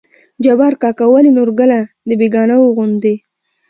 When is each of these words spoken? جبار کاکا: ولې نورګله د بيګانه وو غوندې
جبار 0.43 0.73
کاکا: 0.81 1.05
ولې 1.11 1.31
نورګله 1.37 1.79
د 2.07 2.09
بيګانه 2.19 2.55
وو 2.59 2.73
غوندې 2.75 3.15